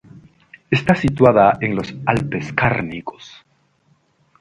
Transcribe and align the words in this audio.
Está 0.71 0.95
situada 0.95 1.59
en 1.61 1.75
los 1.75 1.93
Alpes 2.07 2.51
Cárnicos. 2.53 3.45